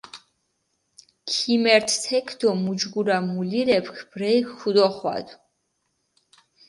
[1.31, 5.33] ქიმერთჷ თექ დო მუჯგურა მულირეფქ ბრელქ ქჷდოხვადუ.